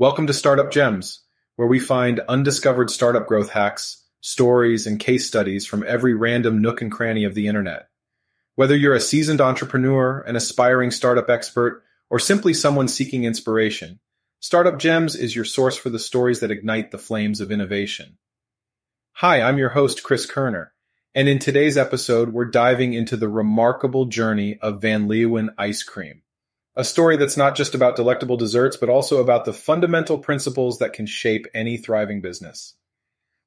Welcome 0.00 0.28
to 0.28 0.32
Startup 0.32 0.70
Gems, 0.70 1.20
where 1.56 1.68
we 1.68 1.78
find 1.78 2.20
undiscovered 2.20 2.88
startup 2.88 3.26
growth 3.26 3.50
hacks, 3.50 4.02
stories, 4.22 4.86
and 4.86 4.98
case 4.98 5.26
studies 5.26 5.66
from 5.66 5.84
every 5.86 6.14
random 6.14 6.62
nook 6.62 6.80
and 6.80 6.90
cranny 6.90 7.24
of 7.24 7.34
the 7.34 7.48
internet. 7.48 7.90
Whether 8.54 8.74
you're 8.74 8.94
a 8.94 8.98
seasoned 9.00 9.42
entrepreneur, 9.42 10.20
an 10.20 10.36
aspiring 10.36 10.90
startup 10.90 11.28
expert, 11.28 11.82
or 12.08 12.18
simply 12.18 12.54
someone 12.54 12.88
seeking 12.88 13.24
inspiration, 13.24 14.00
Startup 14.38 14.78
Gems 14.78 15.16
is 15.16 15.36
your 15.36 15.44
source 15.44 15.76
for 15.76 15.90
the 15.90 15.98
stories 15.98 16.40
that 16.40 16.50
ignite 16.50 16.92
the 16.92 16.96
flames 16.96 17.42
of 17.42 17.52
innovation. 17.52 18.16
Hi, 19.16 19.42
I'm 19.42 19.58
your 19.58 19.68
host, 19.68 20.02
Chris 20.02 20.26
Koerner, 20.26 20.68
and 21.14 21.28
in 21.28 21.38
today's 21.38 21.76
episode, 21.76 22.32
we're 22.32 22.46
diving 22.46 22.94
into 22.94 23.18
the 23.18 23.28
remarkable 23.28 24.06
journey 24.06 24.58
of 24.62 24.80
Van 24.80 25.08
Leeuwen 25.08 25.50
ice 25.58 25.82
cream. 25.82 26.22
A 26.76 26.84
story 26.84 27.16
that's 27.16 27.36
not 27.36 27.56
just 27.56 27.74
about 27.74 27.96
delectable 27.96 28.36
desserts, 28.36 28.76
but 28.76 28.88
also 28.88 29.20
about 29.20 29.44
the 29.44 29.52
fundamental 29.52 30.18
principles 30.18 30.78
that 30.78 30.92
can 30.92 31.06
shape 31.06 31.46
any 31.52 31.76
thriving 31.76 32.20
business. 32.20 32.74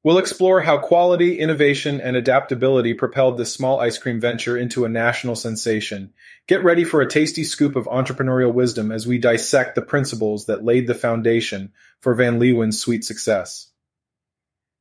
We'll 0.03 0.17
explore 0.17 0.59
how 0.59 0.79
quality, 0.79 1.39
innovation, 1.39 2.01
and 2.01 2.17
adaptability 2.17 2.93
propelled 2.93 3.37
this 3.37 3.53
small 3.53 3.79
ice 3.79 3.97
cream 3.97 4.19
venture 4.19 4.57
into 4.57 4.83
a 4.83 4.89
national 4.89 5.37
sensation. 5.37 6.13
Get 6.45 6.65
ready 6.65 6.83
for 6.83 6.99
a 6.99 7.09
tasty 7.09 7.45
scoop 7.45 7.77
of 7.77 7.85
entrepreneurial 7.85 8.53
wisdom 8.53 8.91
as 8.91 9.07
we 9.07 9.17
dissect 9.17 9.75
the 9.75 9.81
principles 9.81 10.47
that 10.47 10.65
laid 10.65 10.87
the 10.87 10.93
foundation 10.93 11.71
for 12.01 12.13
Van 12.15 12.37
Leeuwen's 12.37 12.81
sweet 12.81 13.05
success. 13.05 13.69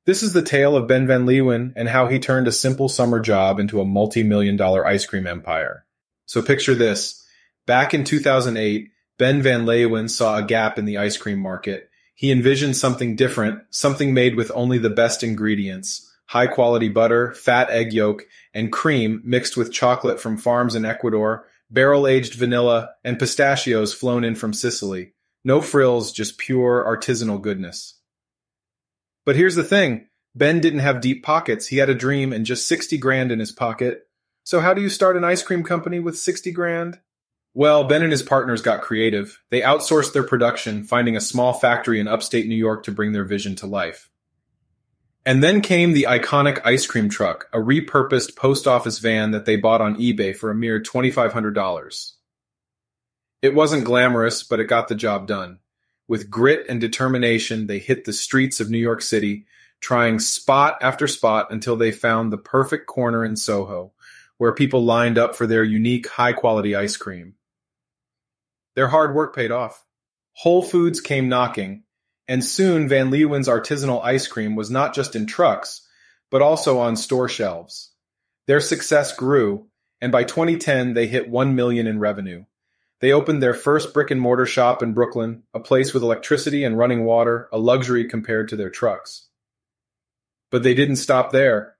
This 0.05 0.25
is 0.25 0.33
the 0.33 0.43
tale 0.43 0.77
of 0.77 0.89
Ben 0.89 1.07
Van 1.07 1.25
Leeuwen 1.25 1.75
and 1.77 1.89
how 1.89 2.09
he 2.09 2.19
turned 2.19 2.49
a 2.49 2.53
simple 2.53 2.89
summer 2.89 3.21
job 3.21 3.61
into 3.61 3.81
a 3.81 3.85
multi-million 3.85 4.57
dollar 4.57 4.85
ice 4.85 5.07
cream 5.07 5.29
empire. 5.29 5.87
So 6.27 6.43
picture 6.43 6.75
this. 6.75 7.22
Back 7.67 7.95
in 7.95 8.05
2008, 8.05 8.91
Ben 9.19 9.43
Van 9.43 9.65
Leeuwen 9.65 10.11
saw 10.11 10.39
a 10.39 10.43
gap 10.43 10.79
in 10.79 10.85
the 10.85 10.99
ice 10.99 11.17
cream 11.17 11.39
market. 11.39 11.91
He 12.15 12.33
envisioned 12.33 12.77
something 12.77 13.17
different, 13.17 13.63
something 13.71 14.13
made 14.13 14.37
with 14.37 14.51
only 14.55 14.79
the 14.79 14.91
best 14.91 15.23
ingredients 15.23 16.09
high 16.33 16.47
quality 16.47 16.89
butter, 16.89 17.35
fat 17.35 17.69
egg 17.69 17.93
yolk, 17.93 18.23
and 18.55 18.73
cream 18.73 19.21
mixed 19.23 19.55
with 19.55 19.71
chocolate 19.71 20.19
from 20.19 20.39
farms 20.39 20.75
in 20.75 20.83
Ecuador, 20.83 21.47
barrel 21.71 22.07
aged 22.07 22.35
vanilla, 22.35 22.89
and 23.05 23.19
pistachios 23.19 23.93
flown 23.93 24.25
in 24.25 24.35
from 24.35 24.55
Sicily. 24.55 25.13
No 25.45 25.61
frills, 25.61 26.11
just 26.11 26.39
pure 26.39 26.83
artisanal 26.87 27.41
goodness. 27.41 27.99
But 29.27 29.37
here's 29.37 29.57
the 29.57 29.65
thing 29.65 30.09
Ben 30.35 30.61
didn't 30.61 30.81
have 30.81 31.03
deep 31.03 31.23
pockets. 31.23 31.67
He 31.67 31.77
had 31.77 31.91
a 31.91 31.95
dream 31.95 32.33
and 32.33 32.47
just 32.47 32.67
60 32.67 32.97
grand 32.97 33.31
in 33.31 33.39
his 33.39 33.53
pocket. 33.53 34.07
So, 34.43 34.61
how 34.61 34.73
do 34.73 34.81
you 34.81 34.89
start 34.89 35.19
an 35.19 35.25
ice 35.25 35.43
cream 35.43 35.63
company 35.63 36.01
with 36.01 36.17
60 36.17 36.51
grand? 36.53 36.99
Well, 37.55 37.85
Ben 37.85 38.03
and 38.03 38.11
his 38.11 38.23
partners 38.23 38.63
got 38.63 38.81
creative. 38.81 39.43
They 39.51 39.61
outsourced 39.61 40.15
their 40.15 40.23
production, 40.23 40.85
finding 40.85 41.17
a 41.17 41.21
small 41.21 41.53
factory 41.53 42.01
in 42.01 42.09
upstate 42.09 42.47
New 42.47 42.57
York 42.57 42.85
to 42.85 42.93
bring 42.93 43.13
their 43.13 43.25
vision 43.25 43.55
to 43.57 43.67
life. 43.67 44.09
And 45.27 45.43
then 45.43 45.61
came 45.61 45.93
the 45.93 46.07
iconic 46.09 46.61
ice 46.65 46.87
cream 46.87 47.09
truck, 47.11 47.49
a 47.53 47.59
repurposed 47.59 48.37
post 48.37 48.67
office 48.67 48.99
van 48.99 49.33
that 49.33 49.45
they 49.45 49.57
bought 49.57 49.83
on 49.83 49.97
eBay 49.97 50.35
for 50.35 50.51
a 50.51 50.55
mere 50.55 50.81
$2,500. 50.81 52.13
It 53.43 53.55
wasn't 53.55 53.85
glamorous, 53.85 54.43
but 54.43 54.59
it 54.59 54.65
got 54.65 54.89
the 54.89 54.95
job 54.95 55.27
done. 55.27 55.59
With 56.09 56.31
grit 56.31 56.67
and 56.69 56.81
determination, 56.81 57.67
they 57.67 57.79
hit 57.79 58.05
the 58.05 58.13
streets 58.13 58.61
of 58.61 58.71
New 58.71 58.79
York 58.79 59.03
City, 59.03 59.47
trying 59.81 60.19
spot 60.21 60.79
after 60.81 61.07
spot 61.07 61.53
until 61.53 61.77
they 61.77 61.93
found 61.93 62.33
the 62.33 62.39
perfect 62.39 62.87
corner 62.87 63.25
in 63.25 63.37
Soho, 63.37 63.93
where 64.39 64.53
people 64.53 64.85
lined 64.85 65.19
up 65.19 65.37
for 65.37 65.47
their 65.47 65.65
unique, 65.65 66.09
high 66.09 66.33
quality 66.33 66.75
ice 66.75 66.97
cream. 66.97 67.35
Their 68.75 68.89
hard 68.89 69.15
work 69.15 69.35
paid 69.35 69.51
off. 69.51 69.85
Whole 70.35 70.63
Foods 70.63 71.01
came 71.01 71.29
knocking, 71.29 71.85
and 72.27 72.45
soon 72.45 72.89
Van 72.89 73.11
Leeuwen's 73.11 73.49
artisanal 73.49 74.03
ice 74.03 74.27
cream 74.27 74.57
was 74.57 74.71
not 74.71 74.95
just 74.95 75.15
in 75.15 75.27
trucks, 75.27 75.87
but 76.31 76.43
also 76.43 76.79
on 76.79 76.97
store 76.97 77.29
shelves. 77.29 77.93
Their 78.47 78.61
success 78.61 79.15
grew, 79.15 79.67
and 80.01 80.11
by 80.11 80.25
2010 80.25 80.95
they 80.95 81.07
hit 81.07 81.29
1 81.29 81.55
million 81.55 81.87
in 81.87 81.99
revenue. 81.99 82.45
They 83.01 83.13
opened 83.13 83.43
their 83.43 83.55
first 83.55 83.93
brick 83.93 84.11
and 84.11 84.21
mortar 84.21 84.47
shop 84.47 84.83
in 84.83 84.95
Brooklyn, 84.95 85.43
a 85.53 85.61
place 85.61 85.93
with 85.93 86.03
electricity 86.03 86.65
and 86.65 86.79
running 86.79 87.05
water, 87.05 87.49
a 87.53 87.59
luxury 87.59 88.09
compared 88.09 88.49
to 88.49 88.57
their 88.57 88.71
trucks. 88.71 89.29
But 90.51 90.63
they 90.63 90.73
didn't 90.75 90.97
stop 90.97 91.33
there. 91.33 91.77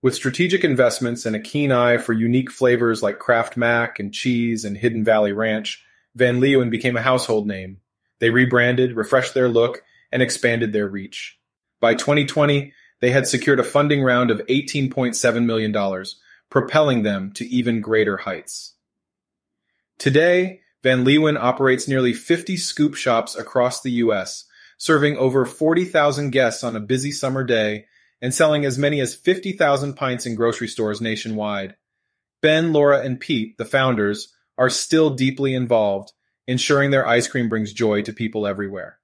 With 0.00 0.14
strategic 0.14 0.62
investments 0.62 1.26
and 1.26 1.34
a 1.34 1.40
keen 1.40 1.72
eye 1.72 1.98
for 1.98 2.12
unique 2.12 2.52
flavors 2.52 3.02
like 3.02 3.18
Kraft 3.18 3.56
Mac 3.56 3.98
and 3.98 4.14
cheese 4.14 4.64
and 4.64 4.76
Hidden 4.76 5.02
Valley 5.04 5.32
Ranch, 5.32 5.84
Van 6.18 6.40
Leeuwen 6.40 6.68
became 6.68 6.96
a 6.96 7.02
household 7.02 7.46
name. 7.46 7.78
They 8.18 8.30
rebranded, 8.30 8.96
refreshed 8.96 9.34
their 9.34 9.48
look, 9.48 9.84
and 10.10 10.20
expanded 10.20 10.72
their 10.72 10.88
reach. 10.88 11.38
By 11.80 11.94
2020, 11.94 12.72
they 13.00 13.10
had 13.10 13.28
secured 13.28 13.60
a 13.60 13.64
funding 13.64 14.02
round 14.02 14.32
of 14.32 14.44
$18.7 14.46 15.44
million, 15.44 16.04
propelling 16.50 17.04
them 17.04 17.30
to 17.34 17.46
even 17.46 17.80
greater 17.80 18.16
heights. 18.16 18.74
Today, 19.98 20.62
Van 20.82 21.04
Leeuwen 21.04 21.38
operates 21.38 21.86
nearly 21.86 22.12
50 22.12 22.56
scoop 22.56 22.96
shops 22.96 23.36
across 23.36 23.80
the 23.80 23.92
U.S., 23.92 24.44
serving 24.76 25.16
over 25.16 25.46
40,000 25.46 26.30
guests 26.30 26.64
on 26.64 26.74
a 26.74 26.80
busy 26.80 27.12
summer 27.12 27.44
day 27.44 27.86
and 28.20 28.34
selling 28.34 28.64
as 28.64 28.76
many 28.76 29.00
as 29.00 29.14
50,000 29.14 29.94
pints 29.94 30.26
in 30.26 30.34
grocery 30.34 30.66
stores 30.68 31.00
nationwide. 31.00 31.76
Ben, 32.42 32.72
Laura, 32.72 33.02
and 33.02 33.20
Pete, 33.20 33.56
the 33.56 33.64
founders, 33.64 34.34
are 34.58 34.68
still 34.68 35.10
deeply 35.10 35.54
involved, 35.54 36.12
ensuring 36.46 36.90
their 36.90 37.06
ice 37.06 37.28
cream 37.28 37.48
brings 37.48 37.72
joy 37.72 38.02
to 38.02 38.12
people 38.12 38.46
everywhere. 38.46 38.98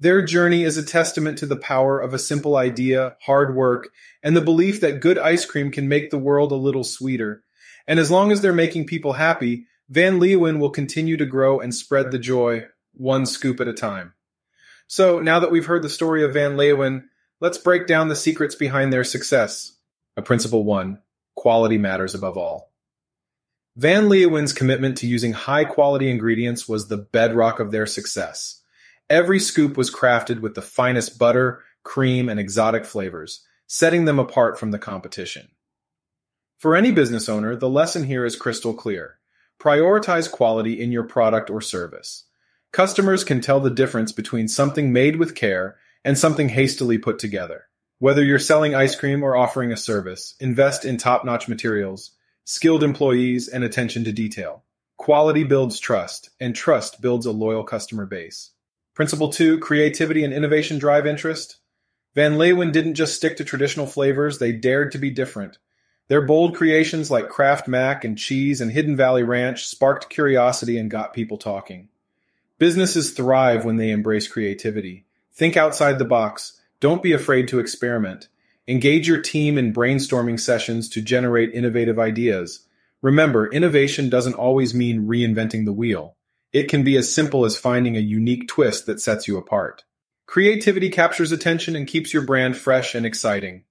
Their 0.00 0.22
journey 0.24 0.62
is 0.62 0.76
a 0.76 0.84
testament 0.84 1.38
to 1.38 1.46
the 1.46 1.56
power 1.56 1.98
of 1.98 2.14
a 2.14 2.20
simple 2.20 2.54
idea, 2.54 3.16
hard 3.22 3.56
work, 3.56 3.88
and 4.22 4.36
the 4.36 4.40
belief 4.40 4.80
that 4.80 5.00
good 5.00 5.18
ice 5.18 5.44
cream 5.44 5.72
can 5.72 5.88
make 5.88 6.10
the 6.10 6.18
world 6.18 6.52
a 6.52 6.56
little 6.56 6.84
sweeter. 6.84 7.42
And 7.88 7.98
as 7.98 8.10
long 8.10 8.30
as 8.30 8.40
they're 8.40 8.52
making 8.52 8.86
people 8.86 9.14
happy, 9.14 9.66
Van 9.88 10.20
Leeuwen 10.20 10.60
will 10.60 10.70
continue 10.70 11.16
to 11.16 11.26
grow 11.26 11.58
and 11.58 11.74
spread 11.74 12.12
the 12.12 12.18
joy, 12.18 12.66
one 12.92 13.26
scoop 13.26 13.58
at 13.58 13.66
a 13.66 13.72
time. 13.72 14.12
So 14.86 15.20
now 15.20 15.40
that 15.40 15.50
we've 15.50 15.66
heard 15.66 15.82
the 15.82 15.88
story 15.88 16.22
of 16.22 16.34
Van 16.34 16.56
Leeuwen, 16.56 17.04
let's 17.40 17.58
break 17.58 17.86
down 17.86 18.08
the 18.08 18.16
secrets 18.16 18.54
behind 18.54 18.92
their 18.92 19.04
success. 19.04 19.76
A 20.16 20.22
principle 20.22 20.62
one, 20.62 21.00
quality 21.34 21.78
matters 21.78 22.14
above 22.14 22.36
all. 22.36 22.72
Van 23.78 24.08
Leeuwen's 24.08 24.52
commitment 24.52 24.98
to 24.98 25.06
using 25.06 25.32
high 25.32 25.64
quality 25.64 26.10
ingredients 26.10 26.68
was 26.68 26.88
the 26.88 26.96
bedrock 26.96 27.60
of 27.60 27.70
their 27.70 27.86
success. 27.86 28.60
Every 29.08 29.38
scoop 29.38 29.76
was 29.76 29.88
crafted 29.88 30.40
with 30.40 30.56
the 30.56 30.62
finest 30.62 31.16
butter, 31.16 31.62
cream, 31.84 32.28
and 32.28 32.40
exotic 32.40 32.84
flavors, 32.84 33.46
setting 33.68 34.04
them 34.04 34.18
apart 34.18 34.58
from 34.58 34.72
the 34.72 34.80
competition. 34.80 35.46
For 36.58 36.74
any 36.74 36.90
business 36.90 37.28
owner, 37.28 37.54
the 37.54 37.70
lesson 37.70 38.02
here 38.02 38.24
is 38.24 38.34
crystal 38.34 38.74
clear. 38.74 39.20
Prioritize 39.60 40.28
quality 40.28 40.80
in 40.80 40.90
your 40.90 41.04
product 41.04 41.48
or 41.48 41.60
service. 41.60 42.24
Customers 42.72 43.22
can 43.22 43.40
tell 43.40 43.60
the 43.60 43.70
difference 43.70 44.10
between 44.10 44.48
something 44.48 44.92
made 44.92 45.14
with 45.14 45.36
care 45.36 45.76
and 46.04 46.18
something 46.18 46.48
hastily 46.48 46.98
put 46.98 47.20
together. 47.20 47.66
Whether 48.00 48.24
you're 48.24 48.40
selling 48.40 48.74
ice 48.74 48.96
cream 48.96 49.22
or 49.22 49.36
offering 49.36 49.70
a 49.70 49.76
service, 49.76 50.34
invest 50.40 50.84
in 50.84 50.96
top 50.96 51.24
notch 51.24 51.46
materials, 51.46 52.10
skilled 52.50 52.82
employees, 52.82 53.46
and 53.46 53.62
attention 53.62 54.04
to 54.04 54.10
detail. 54.10 54.64
Quality 54.96 55.44
builds 55.44 55.78
trust, 55.78 56.30
and 56.40 56.56
trust 56.56 56.98
builds 57.02 57.26
a 57.26 57.30
loyal 57.30 57.62
customer 57.62 58.06
base. 58.06 58.52
Principle 58.94 59.28
two, 59.28 59.58
creativity 59.58 60.24
and 60.24 60.32
innovation 60.32 60.78
drive 60.78 61.06
interest. 61.06 61.58
Van 62.14 62.38
Leeuwen 62.38 62.72
didn't 62.72 62.94
just 62.94 63.14
stick 63.14 63.36
to 63.36 63.44
traditional 63.44 63.86
flavors, 63.86 64.38
they 64.38 64.52
dared 64.52 64.92
to 64.92 64.98
be 64.98 65.10
different. 65.10 65.58
Their 66.08 66.22
bold 66.22 66.56
creations 66.56 67.10
like 67.10 67.28
Kraft 67.28 67.68
Mac 67.68 68.02
and 68.02 68.16
cheese 68.16 68.62
and 68.62 68.72
Hidden 68.72 68.96
Valley 68.96 69.24
Ranch 69.24 69.66
sparked 69.66 70.08
curiosity 70.08 70.78
and 70.78 70.90
got 70.90 71.12
people 71.12 71.36
talking. 71.36 71.90
Businesses 72.58 73.10
thrive 73.10 73.66
when 73.66 73.76
they 73.76 73.90
embrace 73.90 74.26
creativity. 74.26 75.04
Think 75.34 75.58
outside 75.58 75.98
the 75.98 76.06
box. 76.06 76.58
Don't 76.80 77.02
be 77.02 77.12
afraid 77.12 77.48
to 77.48 77.58
experiment. 77.58 78.28
Engage 78.68 79.08
your 79.08 79.22
team 79.22 79.56
in 79.56 79.72
brainstorming 79.72 80.38
sessions 80.38 80.90
to 80.90 81.00
generate 81.00 81.54
innovative 81.54 81.98
ideas. 81.98 82.66
Remember, 83.00 83.50
innovation 83.50 84.10
doesn't 84.10 84.34
always 84.34 84.74
mean 84.74 85.06
reinventing 85.08 85.64
the 85.64 85.72
wheel. 85.72 86.16
It 86.52 86.68
can 86.68 86.84
be 86.84 86.98
as 86.98 87.10
simple 87.10 87.46
as 87.46 87.56
finding 87.56 87.96
a 87.96 88.00
unique 88.00 88.46
twist 88.46 88.84
that 88.84 89.00
sets 89.00 89.26
you 89.26 89.38
apart. 89.38 89.84
Creativity 90.26 90.90
captures 90.90 91.32
attention 91.32 91.76
and 91.76 91.86
keeps 91.86 92.12
your 92.12 92.24
brand 92.24 92.58
fresh 92.58 92.94
and 92.94 93.06
exciting. 93.06 93.64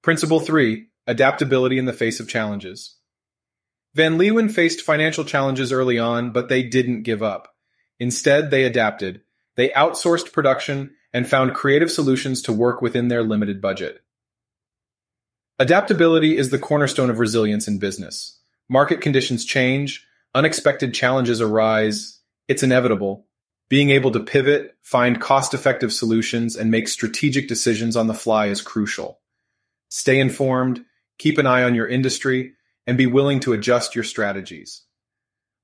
Principle 0.00 0.38
3 0.38 0.86
Adaptability 1.08 1.76
in 1.76 1.86
the 1.86 1.92
face 1.92 2.20
of 2.20 2.28
challenges. 2.28 2.98
Van 3.94 4.16
Leeuwen 4.16 4.48
faced 4.48 4.82
financial 4.82 5.24
challenges 5.24 5.72
early 5.72 5.98
on, 5.98 6.30
but 6.30 6.48
they 6.48 6.62
didn't 6.62 7.02
give 7.02 7.24
up. 7.24 7.48
Instead, 7.98 8.52
they 8.52 8.62
adapted. 8.62 9.22
They 9.56 9.70
outsourced 9.70 10.32
production 10.32 10.94
and 11.12 11.28
found 11.28 11.54
creative 11.54 11.90
solutions 11.90 12.42
to 12.42 12.52
work 12.52 12.80
within 12.80 13.08
their 13.08 13.24
limited 13.24 13.60
budget. 13.60 14.00
Adaptability 15.60 16.38
is 16.38 16.48
the 16.48 16.58
cornerstone 16.58 17.10
of 17.10 17.18
resilience 17.18 17.68
in 17.68 17.78
business. 17.78 18.40
Market 18.70 19.02
conditions 19.02 19.44
change, 19.44 20.06
unexpected 20.34 20.94
challenges 20.94 21.38
arise, 21.42 22.18
it's 22.48 22.62
inevitable. 22.62 23.26
Being 23.68 23.90
able 23.90 24.10
to 24.12 24.20
pivot, 24.20 24.74
find 24.80 25.20
cost-effective 25.20 25.92
solutions, 25.92 26.56
and 26.56 26.70
make 26.70 26.88
strategic 26.88 27.46
decisions 27.46 27.94
on 27.94 28.06
the 28.06 28.14
fly 28.14 28.46
is 28.46 28.62
crucial. 28.62 29.20
Stay 29.90 30.18
informed, 30.18 30.82
keep 31.18 31.36
an 31.36 31.46
eye 31.46 31.62
on 31.62 31.74
your 31.74 31.86
industry, 31.86 32.54
and 32.86 32.96
be 32.96 33.06
willing 33.06 33.40
to 33.40 33.52
adjust 33.52 33.94
your 33.94 34.02
strategies. 34.02 34.84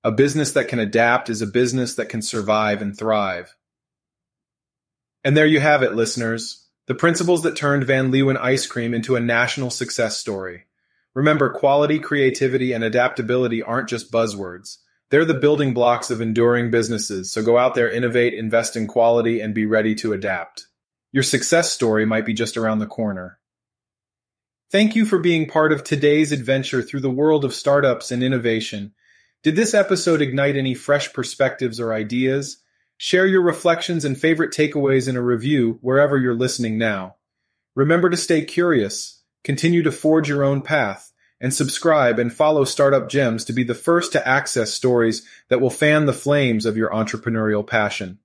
A 0.04 0.12
business 0.12 0.52
that 0.52 0.68
can 0.68 0.78
adapt 0.78 1.30
is 1.30 1.40
a 1.40 1.46
business 1.46 1.94
that 1.94 2.10
can 2.10 2.20
survive 2.20 2.82
and 2.82 2.96
thrive. 2.96 3.56
And 5.24 5.34
there 5.34 5.46
you 5.46 5.58
have 5.58 5.82
it, 5.82 5.94
listeners. 5.94 6.65
The 6.86 6.94
principles 6.94 7.42
that 7.42 7.56
turned 7.56 7.84
Van 7.84 8.12
Leeuwen 8.12 8.36
ice 8.36 8.66
cream 8.66 8.94
into 8.94 9.16
a 9.16 9.20
national 9.20 9.70
success 9.70 10.16
story. 10.16 10.66
Remember, 11.14 11.50
quality, 11.50 11.98
creativity, 11.98 12.72
and 12.72 12.84
adaptability 12.84 13.62
aren't 13.62 13.88
just 13.88 14.12
buzzwords. 14.12 14.76
They're 15.10 15.24
the 15.24 15.34
building 15.34 15.74
blocks 15.74 16.10
of 16.10 16.20
enduring 16.20 16.70
businesses, 16.70 17.32
so 17.32 17.42
go 17.42 17.58
out 17.58 17.74
there, 17.74 17.90
innovate, 17.90 18.34
invest 18.34 18.76
in 18.76 18.86
quality, 18.86 19.40
and 19.40 19.54
be 19.54 19.66
ready 19.66 19.94
to 19.96 20.12
adapt. 20.12 20.66
Your 21.12 21.22
success 21.22 21.70
story 21.72 22.04
might 22.04 22.26
be 22.26 22.34
just 22.34 22.56
around 22.56 22.78
the 22.78 22.86
corner. 22.86 23.38
Thank 24.70 24.94
you 24.94 25.06
for 25.06 25.18
being 25.18 25.48
part 25.48 25.72
of 25.72 25.84
today's 25.84 26.32
adventure 26.32 26.82
through 26.82 27.00
the 27.00 27.10
world 27.10 27.44
of 27.44 27.54
startups 27.54 28.10
and 28.10 28.22
innovation. 28.22 28.94
Did 29.42 29.56
this 29.56 29.74
episode 29.74 30.20
ignite 30.20 30.56
any 30.56 30.74
fresh 30.74 31.12
perspectives 31.12 31.80
or 31.80 31.92
ideas? 31.92 32.58
Share 32.98 33.26
your 33.26 33.42
reflections 33.42 34.06
and 34.06 34.18
favorite 34.18 34.52
takeaways 34.52 35.06
in 35.06 35.16
a 35.16 35.22
review 35.22 35.78
wherever 35.82 36.16
you're 36.16 36.34
listening 36.34 36.78
now. 36.78 37.16
Remember 37.74 38.08
to 38.08 38.16
stay 38.16 38.42
curious, 38.42 39.22
continue 39.44 39.82
to 39.82 39.92
forge 39.92 40.30
your 40.30 40.42
own 40.42 40.62
path, 40.62 41.12
and 41.38 41.52
subscribe 41.52 42.18
and 42.18 42.32
follow 42.32 42.64
Startup 42.64 43.06
Gems 43.06 43.44
to 43.44 43.52
be 43.52 43.64
the 43.64 43.74
first 43.74 44.12
to 44.12 44.26
access 44.26 44.72
stories 44.72 45.28
that 45.48 45.60
will 45.60 45.68
fan 45.68 46.06
the 46.06 46.14
flames 46.14 46.64
of 46.64 46.78
your 46.78 46.88
entrepreneurial 46.88 47.66
passion. 47.66 48.18